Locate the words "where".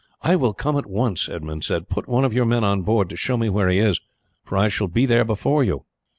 3.49-3.69